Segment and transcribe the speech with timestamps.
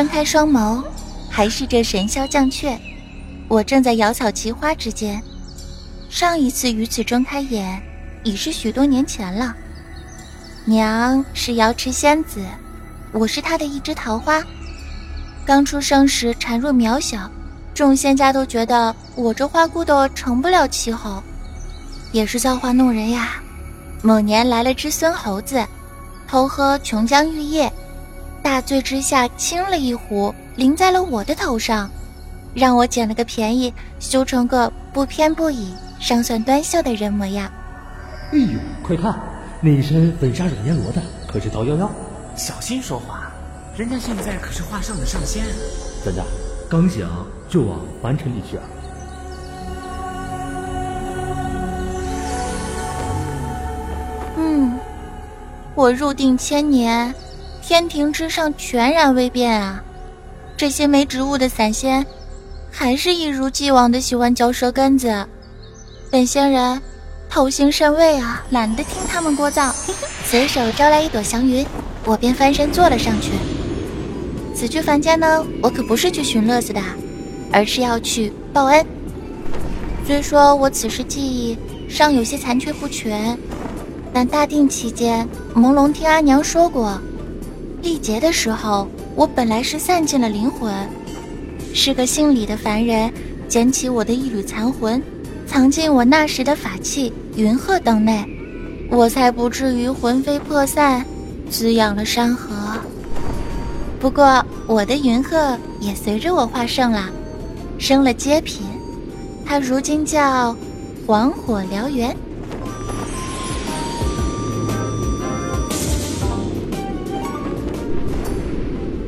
[0.00, 0.82] 睁开双眸，
[1.28, 2.78] 还是这神霄降阙。
[3.48, 5.22] 我正在瑶草奇花之间，
[6.08, 7.78] 上一次于此睁开眼，
[8.22, 9.54] 已是许多年前了。
[10.64, 12.40] 娘是瑶池仙子，
[13.12, 14.42] 我是她的一枝桃花。
[15.44, 17.30] 刚出生时孱弱渺小，
[17.74, 21.22] 众仙家都觉得我这花骨朵成不了气候，
[22.10, 23.34] 也是造化弄人呀。
[24.00, 25.62] 某年来了只孙猴子，
[26.26, 27.70] 偷喝琼浆玉液，
[28.42, 31.90] 大醉之下亲了一壶，淋在了我的头上。
[32.54, 37.50] 让我捡了个便宜，修成个不偏不倚、上算端秀的人模样。
[38.32, 39.18] 哎呦，快看，
[39.60, 41.88] 那身粉纱软烟罗的，可是桃夭夭。
[42.34, 43.30] 小心说话，
[43.76, 45.44] 人家现在可是画上的上仙。
[46.02, 46.24] 怎的？
[46.68, 47.08] 刚想
[47.48, 48.62] 就往凡尘里去啊？
[54.36, 54.78] 嗯，
[55.74, 57.12] 我入定千年，
[57.70, 59.80] 天庭之上全然未变啊。
[60.56, 62.04] 这些没职务的散仙。
[62.68, 65.24] 还是一如既往的喜欢嚼舌根子，
[66.10, 66.82] 本仙人
[67.28, 69.72] 头型甚位啊，懒得听他们聒噪，
[70.26, 71.64] 随手招来一朵祥云，
[72.04, 73.30] 我便翻身坐了上去。
[74.52, 76.82] 此去凡间呢，我可不是去寻乐子的，
[77.52, 78.84] 而是要去报恩。
[80.04, 81.56] 虽说我此时记忆
[81.88, 83.38] 尚有些残缺不全，
[84.12, 87.00] 但大定期间，朦胧听阿娘说过，
[87.82, 90.72] 历劫的时候，我本来是散尽了灵魂。
[91.72, 93.12] 是个姓李的凡人，
[93.48, 95.02] 捡起我的一缕残魂，
[95.46, 98.24] 藏进我那时的法器云鹤灯内，
[98.90, 101.04] 我才不至于魂飞魄散，
[101.48, 102.54] 滋养了山河。
[103.98, 107.08] 不过我的云鹤也随着我化圣了，
[107.78, 108.62] 升了阶品，
[109.44, 110.56] 它如今叫
[111.06, 112.14] 黄火燎原。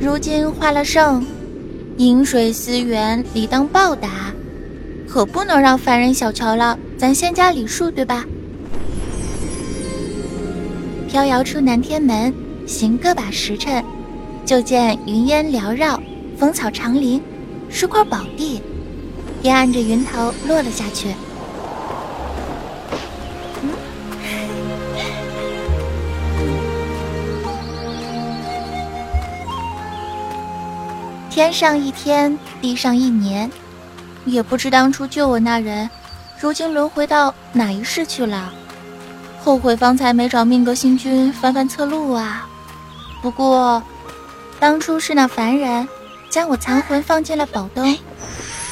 [0.03, 1.25] 如今化了圣。
[1.97, 4.33] 饮水思源，理当报答，
[5.07, 8.25] 可不能让凡人小瞧了咱仙家礼数，对吧？
[11.07, 12.33] 飘摇出南天门，
[12.65, 13.81] 行个把时辰，
[14.45, 15.97] 就见云烟缭绕，
[16.37, 17.21] 风草长林，
[17.69, 18.59] 是块宝地，
[19.41, 21.07] 便按着云头落了下去。
[31.33, 33.49] 天上一天，地上一年，
[34.23, 35.89] 也不知当初救我那人，
[36.39, 38.53] 如今轮回到哪一世去了。
[39.43, 42.47] 后悔方才没找命格星君翻翻测路啊！
[43.19, 43.81] 不过，
[44.59, 45.87] 当初是那凡人
[46.29, 47.97] 将我残魂放进了宝灯，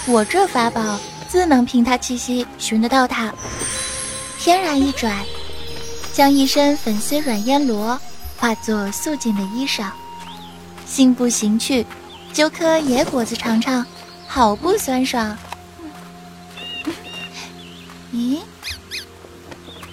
[0.06, 3.34] 我这法宝自能凭他气息寻得到他。
[4.38, 5.18] 天然一转，
[6.14, 8.00] 将一身粉丝软烟罗
[8.38, 9.86] 化作素净的衣裳，
[10.86, 11.84] 信步行去。
[12.34, 13.86] 揪颗野果子尝尝，
[14.28, 15.38] 好不酸爽。
[18.14, 18.40] 咦，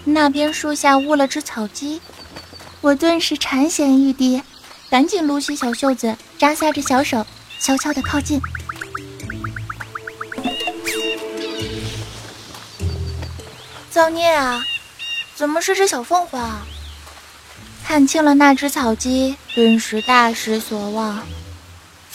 [0.05, 2.01] 那边树下卧了只草鸡，
[2.81, 4.43] 我顿时馋涎欲滴，
[4.89, 7.27] 赶紧撸起小袖子，扎下着小手，
[7.61, 8.41] 悄悄地靠近。
[13.91, 14.65] 造孽啊！
[15.35, 16.61] 怎么是只小凤凰？
[17.85, 21.21] 看清了那只草鸡，顿时大失所望。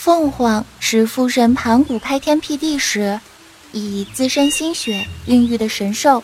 [0.04, 3.18] 凤凰是父神盘古开天辟地时，
[3.72, 6.22] 以自身心血孕育的神兽。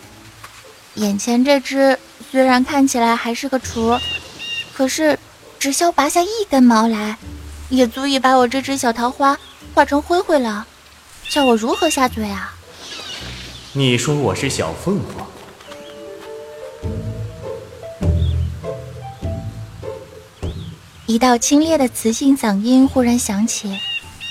[0.93, 1.97] 眼前这只
[2.29, 3.99] 虽然看起来还是个雏，
[4.71, 5.17] 可是
[5.57, 7.17] 只需拔下一根毛来，
[7.69, 9.35] 也足以把我这只小桃花
[9.73, 10.67] 化成灰灰了。
[11.27, 12.53] 叫我如何下嘴啊？
[13.73, 15.27] 你说我是小凤凰？
[21.11, 23.77] 一道清冽的磁性嗓音忽然响起，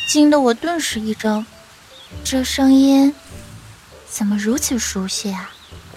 [0.06, 1.44] 惊得我顿时一怔。
[2.24, 3.14] 这声音
[4.08, 5.50] 怎么如此熟悉啊？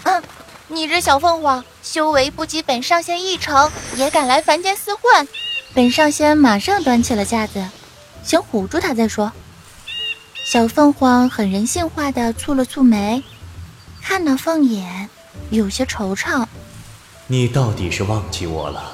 [0.04, 0.22] 嗯，
[0.68, 5.26] 你这小凤凰，修为不及本上仙一成，也敢来凡间厮混？
[5.74, 7.66] 本上仙马上端起了架子，
[8.22, 9.32] 先唬住他再说。
[10.46, 13.24] 小凤凰很人性化的蹙了蹙眉，
[14.02, 15.10] 看那凤眼，
[15.50, 16.46] 有些惆怅。
[17.28, 18.93] 你到底是忘记我了？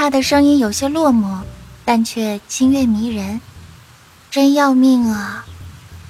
[0.00, 1.40] 他的声音有些落寞，
[1.84, 3.38] 但却清越迷人，
[4.30, 5.44] 真要命啊！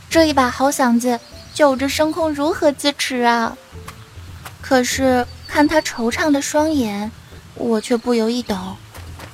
[0.09, 1.19] 这一把好嗓子，
[1.53, 3.57] 就着声控如何自持啊？
[4.61, 7.11] 可是看他惆怅的双眼，
[7.57, 8.57] 我却不由一抖，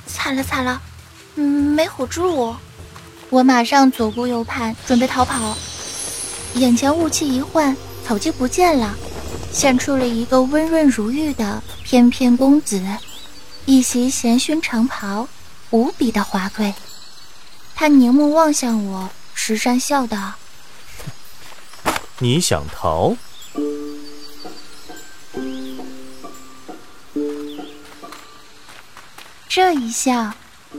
[0.07, 0.81] 惨了惨了，
[1.35, 2.57] 嗯，没唬住我。
[3.29, 5.55] 我马上左顾右盼，准备逃跑。
[6.55, 8.95] 眼前雾气一换，草鸡不见了，
[9.51, 12.81] 现出了一个温润如玉的翩翩公子。
[13.67, 15.27] 一袭闲熏长袍，
[15.71, 16.73] 无比的华贵。
[17.75, 20.35] 他凝目望向我，时善笑道
[22.19, 23.17] ：“你想逃？”
[29.49, 30.31] 这一笑，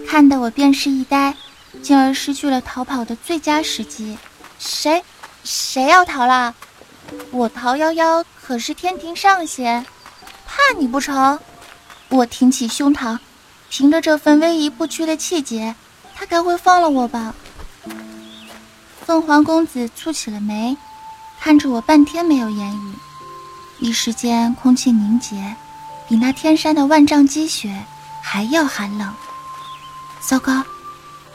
[0.08, 1.36] 看得我便是一呆，
[1.82, 4.16] 进而失去了逃跑的最佳时机。
[4.58, 5.04] 谁？
[5.44, 6.54] 谁要逃了？
[7.32, 9.84] 我逃夭夭可是天庭上仙，
[10.46, 11.38] 怕你不成？
[12.10, 13.18] 我挺起胸膛，
[13.68, 15.74] 凭着这份威仪不屈的气节，
[16.14, 17.34] 他该会放了我吧？
[19.04, 20.76] 凤凰公子蹙起了眉，
[21.40, 22.94] 看着我半天没有言语，
[23.78, 25.54] 一时间空气凝结，
[26.08, 27.84] 比那天山的万丈积雪
[28.22, 29.14] 还要寒冷。
[30.20, 30.64] 糟糕，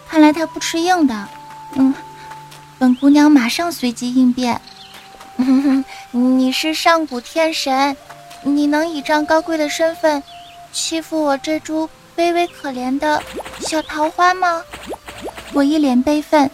[0.09, 1.27] 看来他不吃硬的。
[1.75, 1.93] 嗯。
[2.79, 4.59] 本姑娘马上随机应变。
[6.11, 7.95] 你是上古天神，
[8.43, 10.21] 你能以这样高贵的身份
[10.73, 11.87] 欺负我这株
[12.17, 13.21] 卑微可怜的
[13.59, 14.61] 小桃花吗？
[15.53, 16.49] 我一脸悲愤，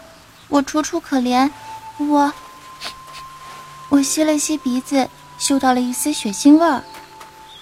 [0.49, 1.49] 我楚楚可怜，
[1.97, 2.31] 我
[3.87, 6.83] 我吸了吸鼻子，嗅到了一丝血腥味儿。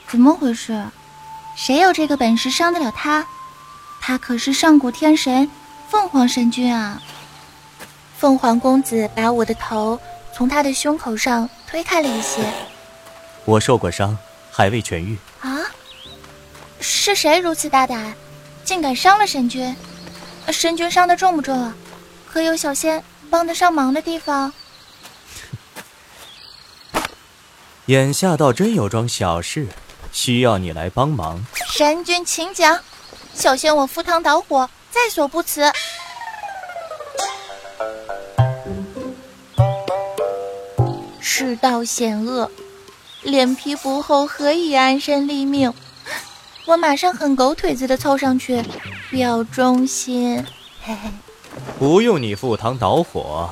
[0.10, 0.84] 怎么回事？
[1.56, 3.26] 谁有这个本事伤得了他？
[4.02, 5.50] 他可是上古天神
[5.90, 7.00] 凤凰神君啊！
[8.18, 10.00] 凤凰公子把我的头
[10.34, 12.42] 从他的胸口上推开了一些。
[13.46, 14.18] 我受过伤，
[14.52, 15.18] 还未痊愈。
[16.88, 16.90] 啊！
[16.90, 18.14] 是谁如此大胆，
[18.64, 19.76] 竟敢伤了神君？
[20.50, 21.76] 神君伤的重不重啊？
[22.26, 24.54] 可有小仙帮得上忙的地方？
[27.88, 29.68] 眼下倒真有桩小事，
[30.14, 31.46] 需要你来帮忙。
[31.74, 32.80] 神君，请讲。
[33.34, 35.72] 小仙我赴汤蹈火，在所不辞。
[41.20, 42.50] 世道险恶，
[43.22, 45.72] 脸皮不厚何以安身立命？
[46.68, 48.62] 我马上很狗腿子的凑上去，
[49.10, 50.36] 表忠心。
[50.82, 51.10] 嘿嘿，
[51.80, 53.50] 不用你赴汤蹈火，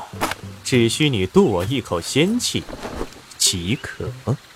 [0.66, 2.62] 只需你渡我一口仙气
[3.38, 4.04] 即可。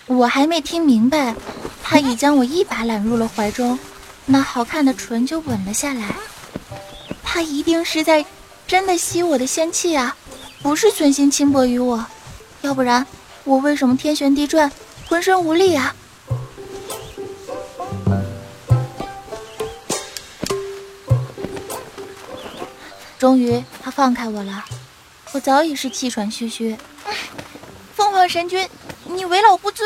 [0.08, 1.34] 我还没听明白，
[1.82, 3.80] 他已将我一把揽入了怀中，
[4.26, 6.14] 那好看的唇就吻了下来。
[7.24, 8.26] 他一定是在
[8.68, 10.18] 真的吸我的仙气啊，
[10.62, 12.06] 不是存心轻薄于我，
[12.60, 13.08] 要不然。
[13.46, 14.70] 我为什么天旋地转，
[15.08, 15.96] 浑身无力啊？
[23.20, 24.64] 终于，他放开我了。
[25.34, 26.78] 我早已是气喘吁吁。
[27.94, 28.66] 凤凰神君，
[29.04, 29.86] 你为老不尊！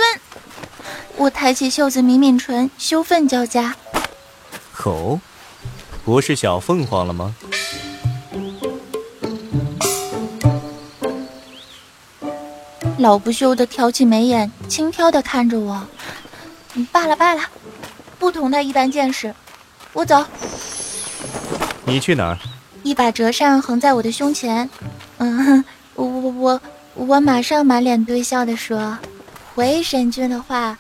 [1.17, 3.75] 我抬起袖子抿抿唇，羞愤交加。
[4.85, 5.19] 哦，
[6.05, 7.35] 不是小凤凰了吗？
[12.99, 15.87] 老不休的挑起眉眼，轻佻的看着我。
[16.91, 17.41] 罢了罢了，
[18.19, 19.33] 不同他一般见识。
[19.91, 20.23] 我走。
[21.83, 22.37] 你去哪儿？
[22.83, 24.69] 一把折扇横在我的胸前。
[25.17, 25.63] 嗯，
[25.95, 26.61] 我我我
[26.93, 28.97] 我马上满脸堆笑的说
[29.55, 30.77] ：“回神君的话，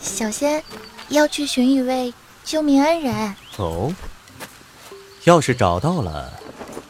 [0.00, 0.62] 小仙
[1.08, 3.92] 要去寻一位救命恩人。”哦。
[5.24, 6.32] 要是找到了，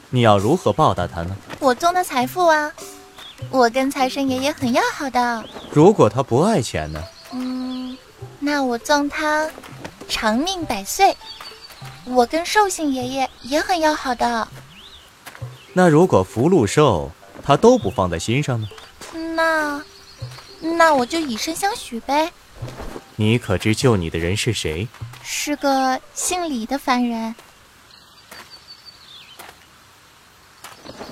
[0.08, 1.36] 你要如何报答他呢？
[1.58, 2.70] 我赠的财富啊。
[3.50, 5.44] 我跟财神爷爷很要好的。
[5.72, 7.02] 如果他不爱钱呢？
[7.32, 7.96] 嗯，
[8.38, 9.48] 那我赠他
[10.08, 11.16] 长命百岁。
[12.04, 14.48] 我跟寿星爷爷也很要好的。
[15.72, 17.10] 那如果福禄寿
[17.42, 18.68] 他都不放在心上呢？
[19.34, 19.82] 那，
[20.60, 22.32] 那我就以身相许呗。
[23.16, 24.88] 你可知救你的人是谁？
[25.22, 27.34] 是个姓李的凡人。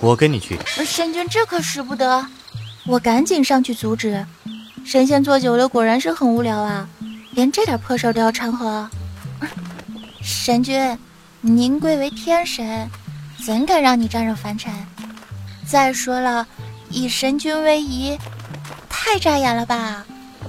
[0.01, 2.27] 我跟你去，神君这可使不得！
[2.87, 4.25] 我赶紧上去阻止。
[4.85, 6.89] 神仙做久了，果然是很无聊啊，
[7.33, 8.89] 连这点破事都要掺和。
[10.21, 10.99] 神君，
[11.41, 12.89] 您贵为天神，
[13.45, 14.73] 怎敢让你沾惹凡尘？
[15.67, 16.47] 再说了，
[16.91, 18.19] 以神君为仪，
[18.89, 20.05] 太扎眼了吧？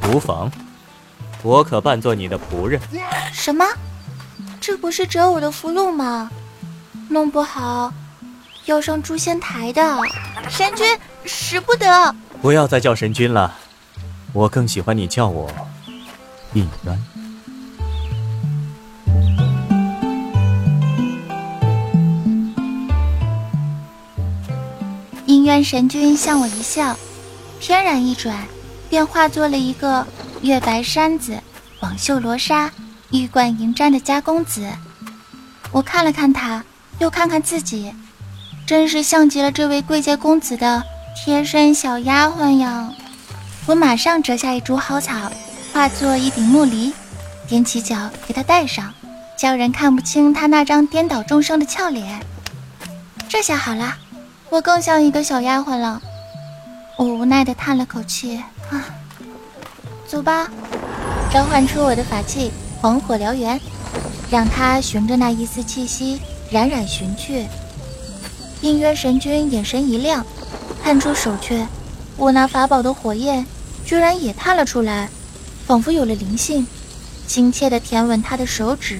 [0.07, 0.51] 无妨，
[1.43, 2.81] 我可扮作你的仆人。
[3.31, 3.65] 什么？
[4.59, 6.29] 这不是折我的福禄吗？
[7.09, 7.93] 弄不好。
[8.65, 9.97] 要上诛仙台的
[10.49, 10.85] 神君，
[11.25, 12.15] 使不得！
[12.41, 13.55] 不要再叫神君了，
[14.31, 15.49] 我更喜欢你叫我
[16.53, 17.03] 应渊。
[25.63, 26.95] 神君向我一笑，
[27.59, 28.35] 翩然一转，
[28.89, 30.05] 便化作了一个
[30.41, 31.39] 月白衫子、
[31.81, 32.71] 网袖罗纱、
[33.11, 34.67] 玉冠银簪的家公子。
[35.71, 36.63] 我看了看他，
[36.99, 37.93] 又看看自己。
[38.65, 40.83] 真是像极了这位贵贱公子的
[41.15, 42.93] 贴身小丫鬟呀！
[43.65, 45.31] 我马上折下一株蒿草，
[45.73, 46.93] 化作一顶木梨，
[47.49, 48.93] 踮起脚给他戴上，
[49.37, 52.19] 叫人看不清他那张颠倒众生的俏脸。
[53.27, 53.95] 这下好了，
[54.49, 56.01] 我更像一个小丫鬟了。
[56.97, 58.37] 我无奈的叹了口气，
[58.69, 58.83] 啊，
[60.07, 60.49] 走吧，
[61.31, 62.51] 召唤出我的法器
[62.81, 63.59] 黄火燎原，
[64.29, 66.19] 让它循着那一丝气息
[66.51, 67.45] 冉冉寻去。
[68.61, 70.25] 应渊神君眼神一亮，
[70.83, 71.65] 探出手去，
[72.17, 73.45] 我那法宝的火焰
[73.85, 75.07] 居然也探了出来，
[75.65, 76.67] 仿佛有了灵性，
[77.27, 78.99] 亲切的舔吻他的手指。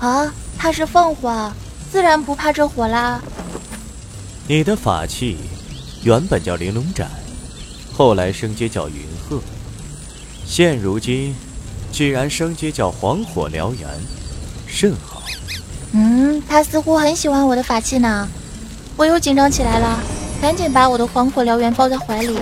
[0.00, 1.52] 啊，他是凤凰，
[1.92, 3.20] 自然不怕这火啦。
[4.46, 5.38] 你的法器。
[6.02, 7.08] 原本叫玲珑斩，
[7.90, 8.94] 后来升阶叫云
[9.26, 9.40] 鹤，
[10.44, 11.34] 现如今
[11.90, 13.88] 居然升阶叫黄火燎原，
[14.66, 15.22] 甚好。
[15.92, 18.28] 嗯，他似乎很喜欢我的法器呢。
[18.98, 19.98] 我又紧张起来了，
[20.42, 22.38] 赶紧把我的黄火燎原抱在怀里。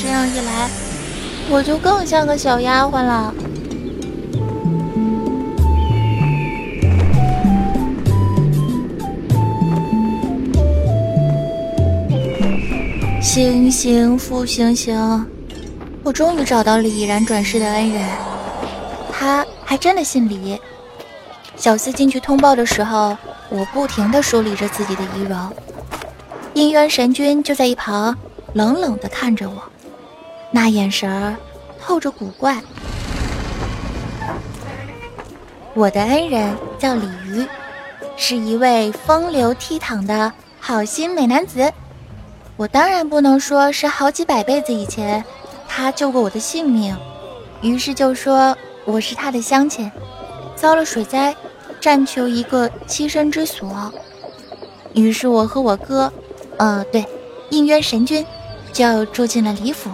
[0.00, 0.70] 这样一来，
[1.50, 3.34] 我就更像个小丫鬟了。
[13.28, 14.96] 星星复星星，
[16.02, 18.02] 我终于找到了已然转世的恩人，
[19.12, 20.58] 他还真的姓李。
[21.54, 23.14] 小厮进去通报的时候，
[23.50, 25.52] 我不停地梳理着自己的仪容，
[26.54, 28.16] 姻缘神君就在一旁
[28.54, 29.62] 冷冷地看着我，
[30.50, 31.36] 那眼神儿
[31.78, 32.58] 透着古怪。
[35.74, 37.46] 我的恩人叫李鱼，
[38.16, 41.70] 是一位风流倜傥的好心美男子。
[42.58, 45.24] 我当然不能说是好几百辈子以前，
[45.68, 46.96] 他救过我的性命，
[47.62, 49.88] 于是就说我是他的乡亲，
[50.56, 51.32] 遭了水灾，
[51.80, 53.92] 暂求一个栖身之所。
[54.92, 56.12] 于是我和我哥，
[56.56, 57.06] 呃，对，
[57.50, 58.26] 应渊神君，
[58.72, 59.88] 就住进了李府。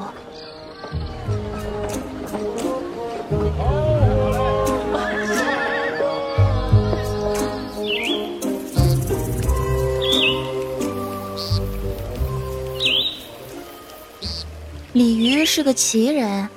[15.44, 16.48] 是个奇人，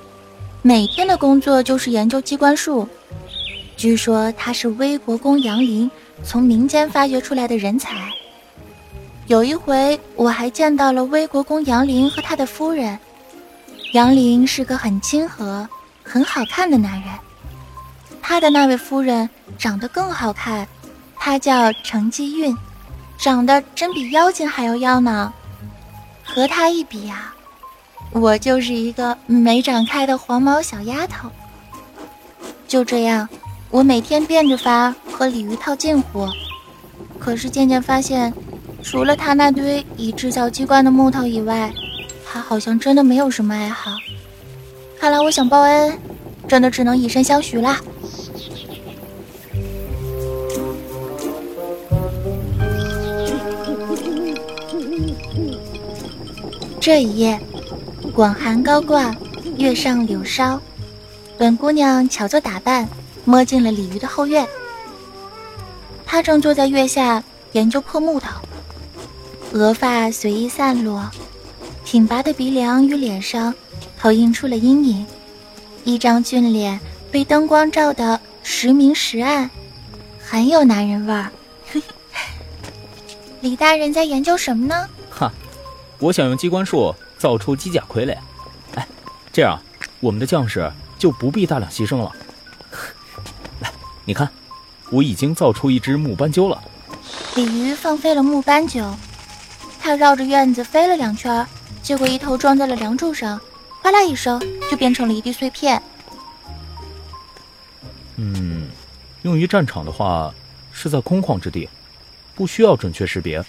[0.62, 2.88] 每天的工作就是研究机关术。
[3.76, 5.88] 据说他是威国公杨林
[6.24, 8.10] 从民间发掘出来的人才。
[9.26, 12.98] 有一回，我还见到了威国公杨林和他的夫人。
[13.92, 15.68] 杨林是个很亲和、
[16.02, 17.10] 很好看的男人，
[18.20, 20.66] 他的那位夫人长得更好看，
[21.14, 22.56] 她叫程继韵，
[23.18, 25.32] 长得真比妖精还要妖呢。
[26.24, 27.32] 和他一比呀。
[28.12, 31.30] 我就是一个没长开的黄毛小丫头。
[32.66, 33.28] 就这样，
[33.70, 36.28] 我每天变着法和鲤鱼套近乎。
[37.18, 38.32] 可是渐渐发现，
[38.82, 41.72] 除了他那堆以制造机关的木头以外，
[42.26, 43.92] 他好像真的没有什么爱好。
[44.98, 45.98] 看来我想报恩，
[46.46, 47.80] 真的只能以身相许啦。
[56.80, 57.38] 这一夜。
[58.18, 59.14] 广寒高挂，
[59.58, 60.60] 月上柳梢。
[61.38, 62.88] 本姑娘巧做打扮，
[63.24, 64.44] 摸进了鲤鱼的后院。
[66.04, 67.22] 她正坐在月下
[67.52, 68.28] 研究破木头，
[69.52, 71.08] 额发随意散落，
[71.84, 73.54] 挺拔的鼻梁与脸上
[73.96, 75.06] 投映出了阴影，
[75.84, 76.80] 一张俊脸
[77.12, 79.48] 被灯光照得时明时暗，
[80.20, 81.30] 很有男人味儿。
[83.42, 84.88] 李大人在研究什么呢？
[85.08, 85.32] 哈，
[86.00, 86.92] 我想用机关术。
[87.18, 88.16] 造出机甲傀儡，
[88.76, 88.86] 哎，
[89.32, 89.60] 这样
[89.98, 92.12] 我们的将士就不必大量牺牲了。
[93.60, 93.72] 来，
[94.04, 94.30] 你看，
[94.90, 96.62] 我已经造出一只木斑鸠了。
[97.34, 98.96] 鲤鱼放飞了木斑鸠，
[99.80, 101.44] 它绕着院子飞了两圈，
[101.82, 103.40] 结果一头撞在了梁柱上，
[103.82, 105.82] 哗啦一声就变成了一地碎片。
[108.16, 108.68] 嗯，
[109.22, 110.32] 用于战场的话，
[110.72, 111.68] 是在空旷之地，
[112.36, 113.44] 不需要准确识别。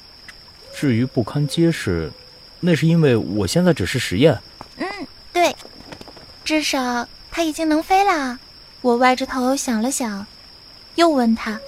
[0.75, 2.11] 至于不堪结实。
[2.59, 4.37] 那是因为我现在只是实验。
[4.77, 4.87] 嗯，
[5.31, 5.55] 对，
[6.43, 8.39] 至少它已经能飞了。
[8.81, 10.25] 我歪着头想了想，
[10.95, 11.59] 又问他：“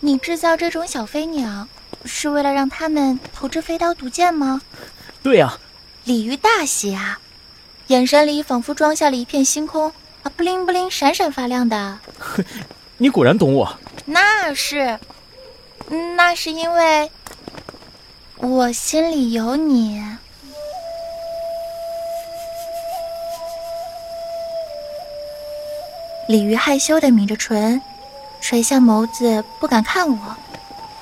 [0.00, 1.68] 你制造这种小飞鸟，
[2.04, 4.60] 是为了让他们投掷飞刀毒箭吗
[5.22, 5.58] ？”“对呀。”
[6.04, 7.18] 鲤鱼大喜啊，
[7.86, 9.90] 眼神里仿佛装下了一片星空，
[10.22, 11.98] 啊，不灵不灵，闪闪发亮的。
[12.98, 13.78] 你果然懂我。
[14.04, 14.98] 那是，
[16.14, 17.10] 那是因为
[18.36, 20.02] 我心里有你。
[26.26, 27.80] 鲤鱼害羞地抿着唇，
[28.40, 30.36] 垂下眸子，不敢看我。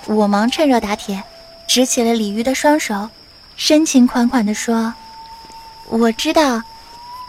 [0.07, 1.23] 我忙趁热打铁，
[1.69, 3.09] 执起了鲤鱼的双手，
[3.57, 4.93] 深情款款地说
[5.89, 6.61] ：“我知道，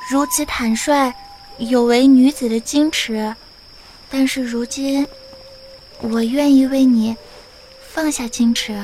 [0.09, 1.13] 如此坦率，
[1.59, 3.35] 有违女子的矜持。
[4.09, 5.07] 但是如今，
[6.01, 7.15] 我愿意为你
[7.91, 8.75] 放下矜持。”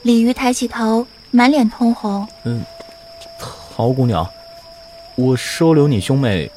[0.00, 2.26] 鲤鱼抬起头，满脸通红。
[2.44, 2.64] 嗯，
[3.70, 4.26] 陶姑娘，
[5.14, 6.50] 我收留你兄妹，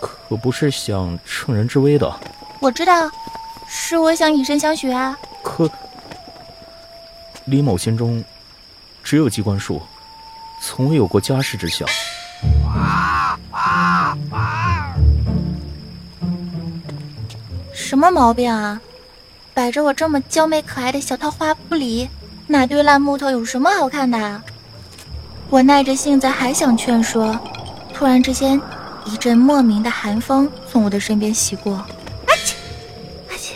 [0.00, 2.12] 可不是想乘人之危的。
[2.58, 3.10] 我知道，
[3.68, 5.16] 是我想以身相许啊。
[5.42, 5.70] 可
[7.44, 8.24] 李某心中
[9.04, 9.80] 只有机关术，
[10.62, 11.88] 从未有过家世之想。
[17.72, 18.80] 什么毛病啊？
[19.52, 22.08] 摆着我这么娇媚可爱的小桃花不理，
[22.46, 24.42] 那堆烂木头有什么好看的？
[25.48, 27.36] 我耐着性子还想劝说，
[27.92, 28.60] 突然之间，
[29.04, 31.74] 一阵莫名的寒风从我的身边袭过。
[31.74, 32.56] 阿切，
[33.28, 33.54] 阿切！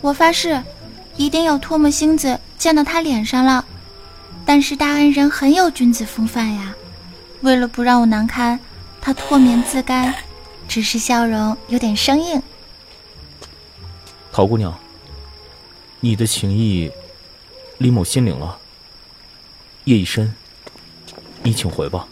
[0.00, 0.62] 我发誓，
[1.16, 3.64] 一定要唾沫星子溅到他脸上了。
[4.44, 6.74] 但是大恩人很有君子风范呀，
[7.40, 8.60] 为了不让我难堪。
[9.00, 10.14] 他唾面自干，
[10.68, 12.42] 只是笑容有点生硬。
[14.32, 14.76] 陶姑娘，
[16.00, 16.90] 你的情意，
[17.78, 18.58] 李某心领了。
[19.84, 20.34] 夜已深，
[21.42, 22.06] 你请回吧。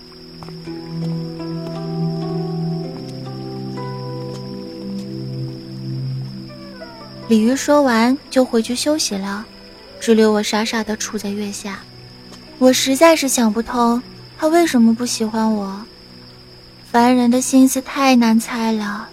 [7.26, 9.44] 鲤鱼说完就回去休息了，
[9.98, 11.80] 只留我傻傻的杵在月下。
[12.58, 14.00] 我实在是想不通，
[14.38, 15.84] 他为什么不喜欢我。
[16.92, 19.08] 凡人的心思太难猜了，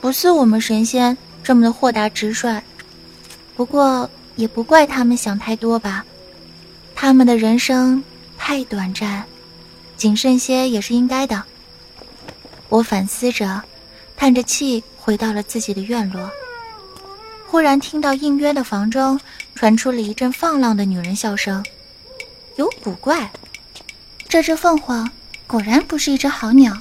[0.00, 2.60] 不似我们神仙这么的豁达直率。
[3.54, 6.04] 不过也不怪他们想太多吧，
[6.94, 8.02] 他们的人生
[8.38, 9.24] 太短暂，
[9.96, 11.42] 谨慎些也是应该的。
[12.68, 13.62] 我反思着，
[14.16, 16.30] 叹着气回到了自己的院落。
[17.46, 19.20] 忽然听到应约的房中
[19.56, 21.64] 传出了一阵放浪的女人笑声，
[22.56, 23.30] 有古怪，
[24.28, 25.10] 这只凤凰
[25.48, 26.80] 果然不是一只好鸟。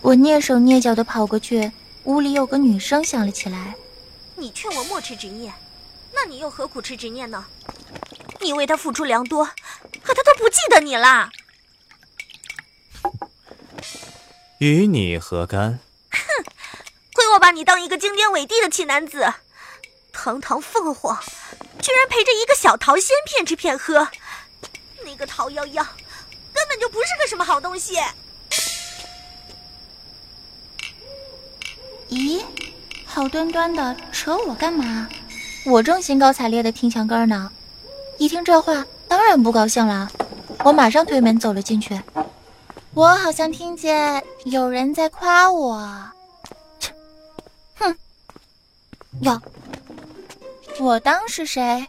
[0.00, 1.70] 我蹑手蹑脚的跑过去，
[2.04, 3.76] 屋里有个女声响了起来
[4.34, 5.54] ：“你劝我莫持执念，
[6.12, 7.46] 那你又何苦持执念呢？
[8.40, 9.44] 你为他付出良多，
[10.02, 11.30] 可他都不记得你了。
[14.58, 15.78] 与你何干？
[16.10, 16.44] 哼，
[17.14, 19.32] 亏我把你当一个经典伟地的奇男子，
[20.12, 21.22] 堂堂凤凰，
[21.80, 24.08] 居然陪着一个小桃仙骗吃骗喝，
[25.04, 25.86] 那个桃夭夭，
[26.52, 27.96] 根本就不是个什么好东西。”
[32.12, 32.42] 咦，
[33.06, 35.08] 好端端的扯我干嘛？
[35.64, 37.50] 我正兴高采烈的听墙根呢，
[38.18, 40.10] 一听这话，当然不高兴了。
[40.62, 41.98] 我马上推门走了进去。
[42.92, 45.90] 我好像听见有人在夸我。
[46.78, 46.92] 切，
[47.76, 47.96] 哼，
[49.22, 49.40] 哟，
[50.80, 51.86] 我当是谁？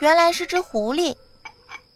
[0.00, 1.16] 原来是只狐狸。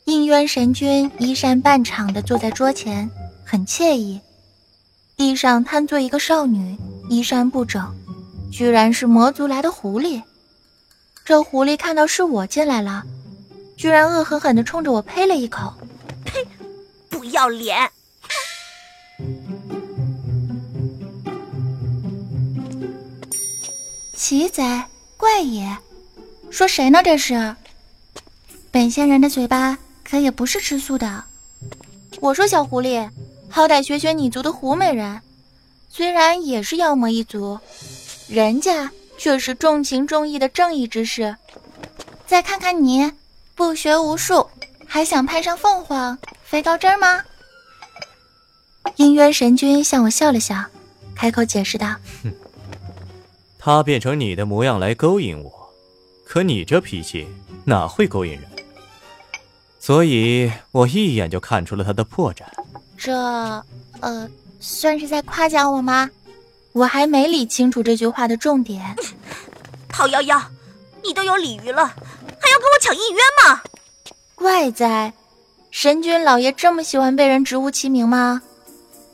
[0.07, 3.11] 应渊神君衣衫半敞的坐在桌前，
[3.45, 4.23] 很惬意。
[5.19, 6.79] 地上瘫坐一个少女。
[7.09, 7.95] 衣衫不整，
[8.51, 10.23] 居然是魔族来的狐狸。
[11.25, 13.05] 这狐狸看到是我进来了，
[13.77, 15.75] 居然恶狠狠地冲着我呸了一口
[16.25, 16.47] ：“呸！
[17.09, 17.79] 不要脸！”
[24.15, 25.77] 奇哉，怪也！
[26.51, 27.03] 说谁呢？
[27.03, 27.57] 这是
[28.71, 31.25] 本仙人的嘴巴，可也不是吃素的。
[32.21, 33.11] 我说小狐狸，
[33.49, 35.21] 好歹学学你族的狐美人。
[35.97, 37.59] 虽然也是妖魔一族，
[38.29, 41.35] 人家却是重情重义的正义之士。
[42.27, 43.11] 再看看你，
[43.55, 44.47] 不学无术，
[44.87, 47.23] 还想攀上凤凰飞高枝吗？
[48.97, 50.63] 姻渊神君向我笑了笑，
[51.15, 52.31] 开口解释道：“哼，
[53.59, 55.51] 他变成你的模样来勾引我，
[56.27, 57.27] 可你这脾气
[57.65, 58.43] 哪会勾引人？
[59.81, 62.43] 所以我一眼就看出了他的破绽。
[62.99, 63.15] 这，
[64.03, 64.29] 呃。”
[64.61, 66.11] 算是在夸奖我吗？
[66.73, 68.95] 我还没理清楚这句话的重点。
[69.89, 70.43] 陶夭夭，
[71.03, 73.63] 你都有鲤鱼了，还要跟我抢姻缘吗？
[74.35, 75.13] 怪哉，
[75.71, 78.43] 神君老爷这么喜欢被人直呼其名吗？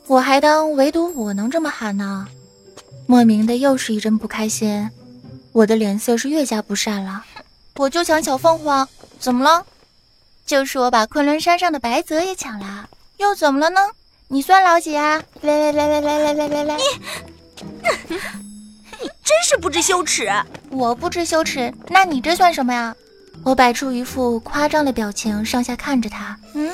[0.07, 2.27] 我还当唯独我能这么喊呢。
[3.07, 4.89] 莫名的又是一阵不开心，
[5.53, 7.23] 我的脸色是越加不善了。
[7.75, 8.87] 我就抢小凤凰，
[9.19, 9.65] 怎么了？
[10.45, 13.79] 就是我把昆仑山上的白泽也抢了，又怎么了呢？
[14.33, 15.21] 你算老几啊？
[15.41, 16.75] 来来来来来来来来来！
[18.09, 18.15] 你，
[18.99, 20.27] 你真是不知羞耻！
[20.71, 22.95] 我不知羞耻，那你这算什么呀？
[23.43, 26.35] 我摆出一副夸张的表情，上下看着他。
[26.55, 26.67] 嗯，